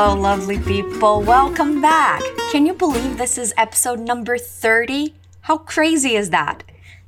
[0.00, 1.22] Hello, lovely people.
[1.22, 2.22] Welcome back.
[2.52, 5.12] Can you believe this is episode number 30?
[5.40, 6.62] How crazy is that?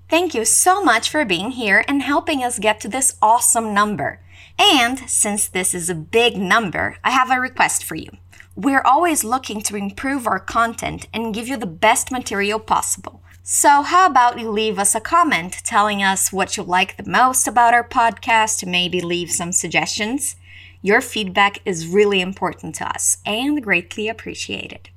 [0.09, 4.19] Thank you so much for being here and helping us get to this awesome number.
[4.59, 8.11] And since this is a big number, I have a request for you.
[8.57, 13.23] We're always looking to improve our content and give you the best material possible.
[13.45, 17.47] So, how about you leave us a comment telling us what you like the most
[17.47, 20.35] about our podcast, maybe leave some suggestions?
[20.83, 24.89] Your feedback is really important to us and greatly appreciated.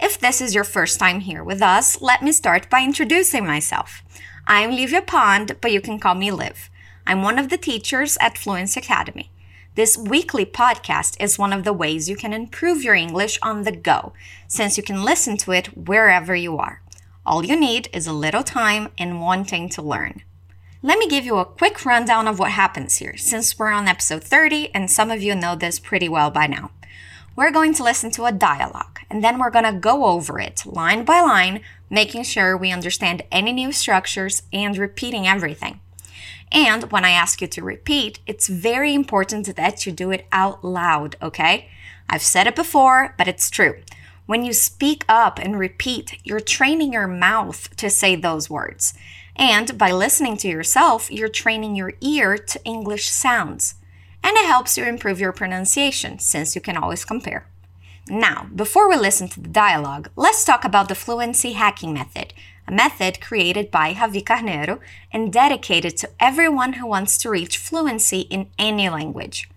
[0.00, 4.02] If this is your first time here with us, let me start by introducing myself.
[4.48, 6.68] I'm Livia Pond, but you can call me Liv.
[7.06, 9.30] I'm one of the teachers at Fluency Academy.
[9.76, 13.70] This weekly podcast is one of the ways you can improve your English on the
[13.70, 14.14] go,
[14.48, 16.82] since you can listen to it wherever you are.
[17.24, 20.24] All you need is a little time and wanting to learn.
[20.84, 24.24] Let me give you a quick rundown of what happens here, since we're on episode
[24.24, 26.72] 30 and some of you know this pretty well by now.
[27.36, 30.66] We're going to listen to a dialogue and then we're going to go over it
[30.66, 35.78] line by line, making sure we understand any new structures and repeating everything.
[36.50, 40.64] And when I ask you to repeat, it's very important that you do it out
[40.64, 41.68] loud, okay?
[42.10, 43.82] I've said it before, but it's true.
[44.26, 48.94] When you speak up and repeat, you're training your mouth to say those words.
[49.36, 53.76] And by listening to yourself, you're training your ear to English sounds.
[54.22, 57.46] And it helps you improve your pronunciation since you can always compare.
[58.08, 62.34] Now, before we listen to the dialogue, let's talk about the fluency hacking method,
[62.66, 64.80] a method created by Javi Carneiro
[65.12, 69.48] and dedicated to everyone who wants to reach fluency in any language.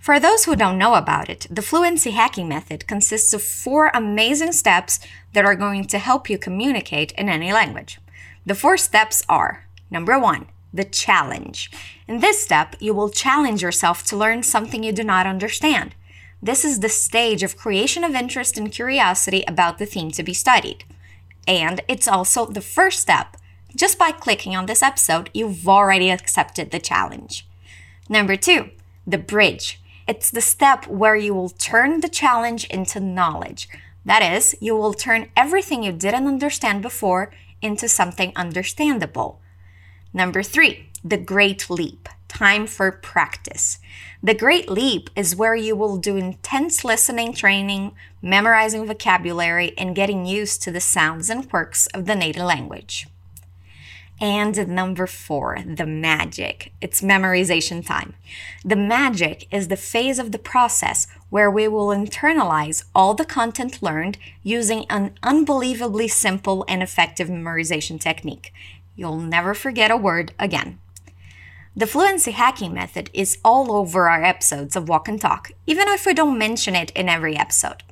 [0.00, 4.50] For those who don't know about it, the fluency hacking method consists of four amazing
[4.50, 4.98] steps
[5.32, 8.00] that are going to help you communicate in any language.
[8.44, 11.70] The four steps are number one, the challenge.
[12.08, 15.94] In this step, you will challenge yourself to learn something you do not understand.
[16.42, 20.34] This is the stage of creation of interest and curiosity about the theme to be
[20.34, 20.84] studied.
[21.46, 23.36] And it's also the first step.
[23.76, 27.46] Just by clicking on this episode, you've already accepted the challenge.
[28.08, 28.70] Number two,
[29.06, 29.80] the bridge.
[30.08, 33.68] It's the step where you will turn the challenge into knowledge.
[34.04, 39.40] That is, you will turn everything you didn't understand before into something understandable.
[40.12, 42.08] Number three, the great leap.
[42.28, 43.78] Time for practice.
[44.22, 47.92] The great leap is where you will do intense listening training,
[48.22, 53.06] memorizing vocabulary, and getting used to the sounds and quirks of the native language.
[54.20, 56.72] And number four, the magic.
[56.80, 58.14] It's memorization time.
[58.64, 63.82] The magic is the phase of the process where we will internalize all the content
[63.82, 68.52] learned using an unbelievably simple and effective memorization technique.
[68.94, 70.78] You'll never forget a word again.
[71.74, 76.04] The fluency hacking method is all over our episodes of Walk and Talk, even if
[76.04, 77.82] we don't mention it in every episode.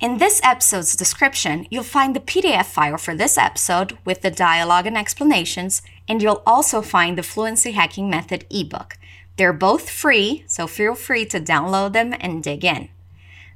[0.00, 4.86] In this episode's description, you'll find the PDF file for this episode with the dialogue
[4.86, 8.96] and explanations, and you'll also find the Fluency Hacking Method ebook.
[9.36, 12.88] They're both free, so feel free to download them and dig in.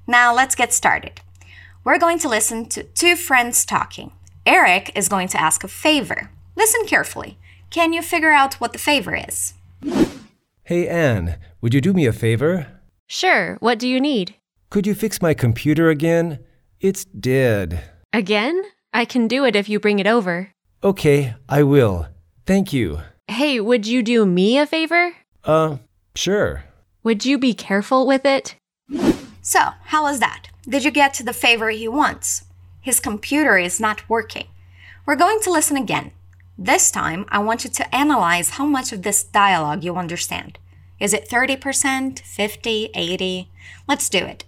[0.06, 1.20] Now let's get started.
[1.84, 4.12] We're going to listen to two friends talking.
[4.44, 6.30] Eric is going to ask a favor.
[6.56, 7.38] Listen carefully.
[7.70, 9.54] Can you figure out what the favor is?
[10.64, 12.66] Hey, Anne, would you do me a favor?
[13.06, 14.34] Sure, what do you need?
[14.69, 16.40] Could you fix my computer again?
[16.80, 17.82] It's dead.
[18.12, 18.62] Again?
[18.92, 20.52] I can do it if you bring it over.
[20.82, 22.08] Okay, I will.
[22.46, 23.00] Thank you.
[23.28, 25.12] Hey, would you do me a favor?
[25.44, 25.78] Uh,
[26.14, 26.64] sure.
[27.02, 28.56] Would you be careful with it?
[29.42, 30.48] So, how was that?
[30.68, 32.44] Did you get to the favor he wants?
[32.80, 34.48] His computer is not working.
[35.06, 36.12] We're going to listen again.
[36.58, 40.58] This time, I want you to analyze how much of this dialogue you understand.
[40.98, 43.50] Is it 30%, 50, 80?
[43.88, 44.44] Let's do it.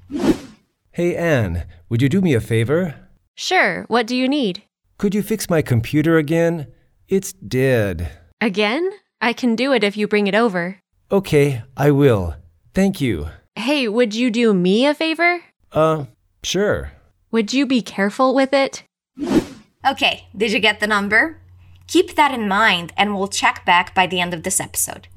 [0.91, 2.95] Hey, Anne, would you do me a favor?
[3.35, 4.63] Sure, what do you need?
[4.99, 6.67] Could you fix my computer again?
[7.09, 8.11] It's dead.
[8.43, 8.91] Again?
[9.23, 10.82] I can do it if you bring it over.
[11.13, 12.37] Okay, I will.
[12.73, 13.29] Thank you.
[13.55, 15.43] Hey, would you do me a favor?
[15.71, 16.07] Uh,
[16.43, 16.93] sure.
[17.31, 18.85] Would you be careful with it?
[19.87, 21.39] Okay, did you get the number?
[21.87, 25.09] Keep that in mind and we'll check back by the end of this episode.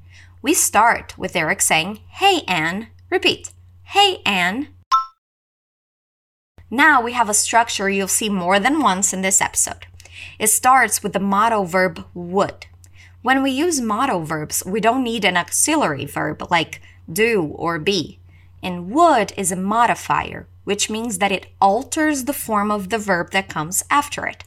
[0.41, 2.87] We start with Eric saying, Hey, Anne.
[3.09, 3.51] Repeat.
[3.83, 4.67] Hey, Anne.
[6.69, 9.85] Now we have a structure you'll see more than once in this episode.
[10.39, 12.65] It starts with the modal verb would.
[13.25, 16.79] When we use modal verbs, we don't need an auxiliary verb like
[17.11, 18.19] do or be.
[18.61, 23.31] And would is a modifier, which means that it alters the form of the verb
[23.31, 24.43] that comes after it.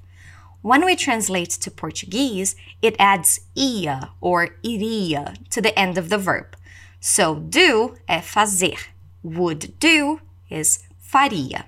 [0.62, 6.16] When we translate to Portuguese, it adds ia or iria to the end of the
[6.16, 6.56] verb.
[7.00, 8.78] So do é fazer.
[9.24, 11.66] Would do is faria.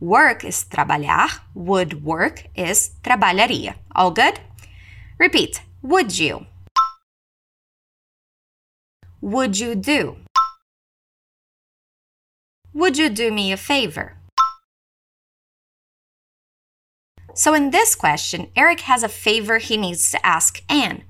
[0.00, 3.76] Work is trabalhar, would work is trabalharia.
[3.94, 4.38] All good?
[5.18, 5.62] Repeat.
[5.86, 6.46] Would you?
[9.20, 10.16] Would you do?
[12.74, 14.14] Would you do me a favor?
[17.34, 21.04] So, in this question, Eric has a favor he needs to ask Anne.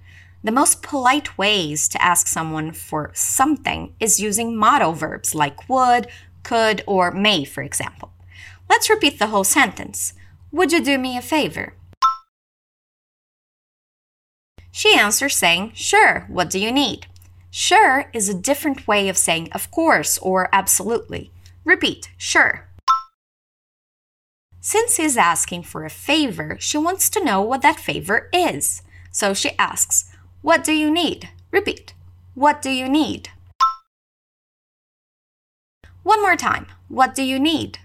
[0.45, 6.07] The most polite ways to ask someone for something is using modal verbs like would,
[6.43, 8.13] could, or may, for example.
[8.69, 10.13] Let's repeat the whole sentence.
[10.53, 11.73] Would you do me a favor?
[14.77, 17.07] She answers saying, Sure, what do you need?
[17.51, 21.31] Sure is a different way of saying of course or absolutely.
[21.65, 22.69] Repeat, sure.
[24.61, 28.83] Since he's asking for a favor, she wants to know what that favor is.
[29.11, 30.13] So she asks,
[30.43, 31.31] What do you need?
[31.51, 31.95] Repeat,
[32.35, 33.31] What do you need?
[36.03, 37.79] One more time, What do you need?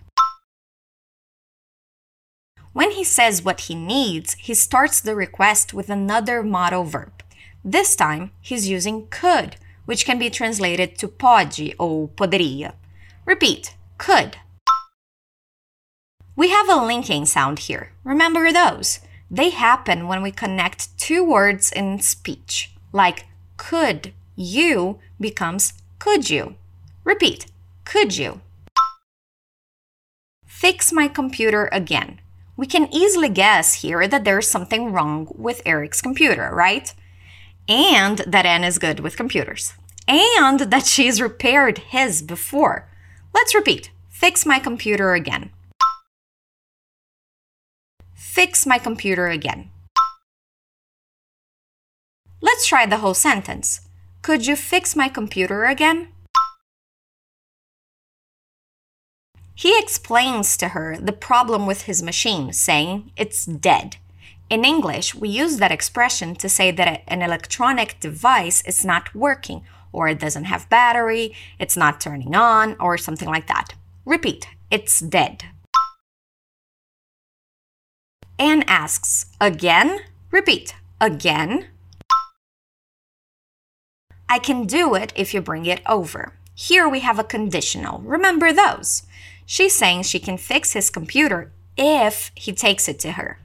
[2.73, 7.21] When he says what he needs, he starts the request with another modal verb.
[7.65, 12.73] This time, he's using could, which can be translated to pode or poderia.
[13.25, 14.37] Repeat, could.
[16.35, 17.91] We have a linking sound here.
[18.05, 19.01] Remember those?
[19.29, 23.25] They happen when we connect two words in speech, like
[23.57, 26.55] could you becomes could you.
[27.03, 27.47] Repeat,
[27.83, 28.39] could you.
[30.45, 32.20] Fix my computer again
[32.61, 36.93] we can easily guess here that there's something wrong with Eric's computer, right?
[37.67, 39.73] And that Anne is good with computers.
[40.07, 42.87] And that she's repaired his before.
[43.33, 45.49] Let's repeat fix my computer again.
[48.13, 49.71] Fix my computer again.
[52.41, 53.81] Let's try the whole sentence.
[54.21, 56.09] Could you fix my computer again?
[59.61, 63.97] He explains to her the problem with his machine, saying it's dead.
[64.49, 69.61] In English, we use that expression to say that an electronic device is not working,
[69.91, 73.75] or it doesn't have battery, it's not turning on, or something like that.
[74.03, 75.45] Repeat, it's dead.
[78.39, 79.99] Anne asks, again?
[80.31, 81.67] Repeat, again?
[84.27, 86.33] I can do it if you bring it over.
[86.55, 87.99] Here we have a conditional.
[87.99, 89.03] Remember those.
[89.51, 93.37] She's saying she can fix his computer if he takes it to her.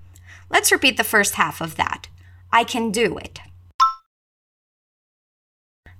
[0.49, 2.07] Let's repeat the first half of that.
[2.53, 3.41] I can do it.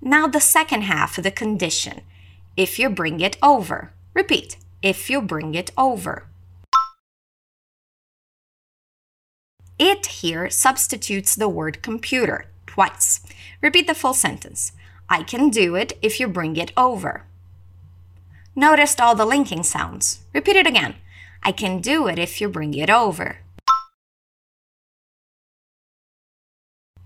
[0.01, 2.03] Now, the second half, the condition.
[2.57, 3.91] If you bring it over.
[4.15, 4.59] Repeat.
[4.81, 6.29] If you bring it over.
[9.77, 13.23] It here substitutes the word computer twice.
[13.61, 14.71] Repeat the full sentence.
[15.09, 17.25] I can do it if you bring it over.
[18.59, 20.21] Noticed all the linking sounds.
[20.33, 20.95] Repeat it again.
[21.43, 23.41] I can do it if you bring it over.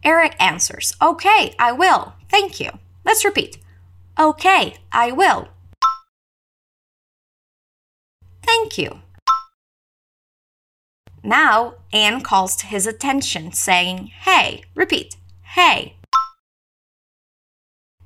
[0.05, 2.15] Eric answers, Okay, I will.
[2.29, 2.71] Thank you.
[3.05, 3.59] Let's repeat.
[4.19, 5.49] Okay, I will.
[8.43, 9.01] Thank you.
[11.23, 15.97] Now, Anne calls to his attention, saying, Hey, repeat, hey.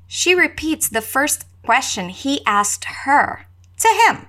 [0.07, 3.47] She repeats the first question he asked her
[3.79, 4.27] to him.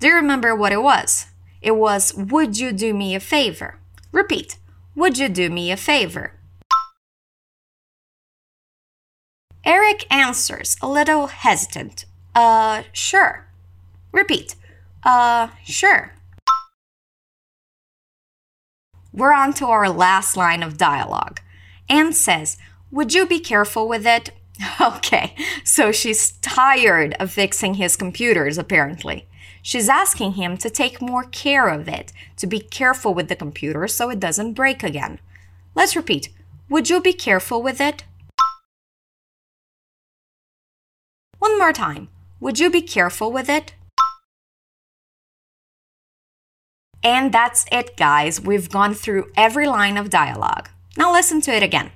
[0.00, 1.26] Do you remember what it was?
[1.62, 3.78] It was, Would you do me a favor?
[4.12, 4.58] Repeat,
[4.94, 6.32] Would you do me a favor?
[9.64, 13.46] Eric answers, a little hesitant, Uh, sure.
[14.12, 14.56] Repeat,
[15.04, 16.12] Uh, sure.
[19.12, 21.40] We're on to our last line of dialogue.
[21.88, 22.58] Anne says,
[22.90, 24.30] Would you be careful with it?
[24.80, 25.34] Okay,
[25.64, 29.26] so she's tired of fixing his computers, apparently.
[29.62, 33.88] She's asking him to take more care of it, to be careful with the computer
[33.88, 35.20] so it doesn't break again.
[35.74, 36.28] Let's repeat
[36.68, 38.04] Would you be careful with it?
[41.38, 42.08] One more time.
[42.40, 43.74] Would you be careful with it?
[47.02, 48.40] And that's it, guys.
[48.40, 50.70] We've gone through every line of dialogue.
[50.96, 51.90] Now listen to it again.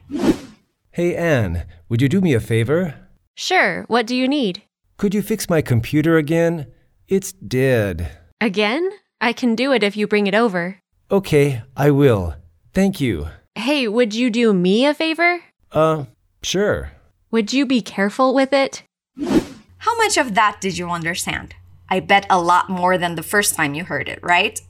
[0.98, 3.06] Hey, Anne, would you do me a favor?
[3.36, 4.64] Sure, what do you need?
[4.96, 6.66] Could you fix my computer again?
[7.06, 8.18] It's dead.
[8.40, 8.90] Again?
[9.20, 10.80] I can do it if you bring it over.
[11.08, 12.34] Okay, I will.
[12.74, 13.28] Thank you.
[13.54, 15.38] Hey, would you do me a favor?
[15.70, 16.06] Uh,
[16.42, 16.90] sure.
[17.30, 18.82] Would you be careful with it?
[19.78, 21.54] How much of that did you understand?
[21.88, 24.60] I bet a lot more than the first time you heard it, right?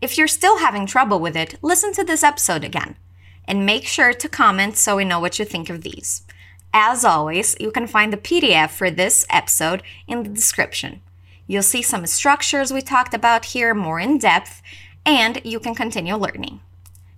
[0.00, 2.96] If you're still having trouble with it, listen to this episode again
[3.50, 6.22] and make sure to comment so we know what you think of these.
[6.72, 11.00] As always, you can find the PDF for this episode in the description.
[11.48, 14.62] You'll see some structures we talked about here more in depth,
[15.04, 16.60] and you can continue learning.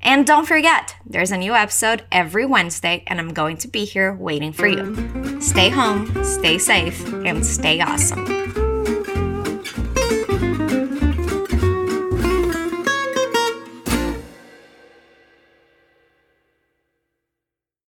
[0.01, 4.15] And don't forget, there's a new episode every Wednesday, and I'm going to be here
[4.15, 5.39] waiting for you.
[5.39, 8.62] Stay home, stay safe, and stay awesome.